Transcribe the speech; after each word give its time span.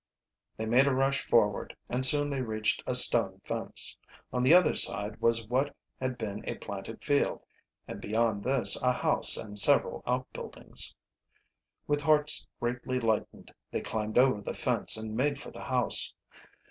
They 0.57 0.65
made 0.65 0.87
a 0.87 0.95
rush 0.95 1.27
forward, 1.27 1.75
and 1.87 2.03
soon 2.03 2.31
they 2.31 2.41
reached 2.41 2.81
a 2.87 2.95
stone 2.95 3.39
fence. 3.45 3.99
On 4.33 4.41
the 4.41 4.51
other 4.51 4.73
side 4.73 5.21
was 5.21 5.47
what 5.47 5.75
had 5.99 6.17
been 6.17 6.43
a 6.49 6.55
planted 6.55 7.03
field, 7.03 7.43
and 7.87 8.01
beyond 8.01 8.43
this 8.43 8.81
a 8.81 8.91
house 8.93 9.37
and 9.37 9.59
several 9.59 10.01
outbuildings. 10.07 10.95
With 11.85 12.01
hearts 12.01 12.47
greatly 12.59 12.99
lightened 12.99 13.53
they 13.69 13.81
climbed 13.81 14.17
over 14.17 14.41
the 14.41 14.55
fence 14.55 14.97
and 14.97 15.15
made 15.15 15.39
for 15.39 15.51
the 15.51 15.65
house. 15.65 16.15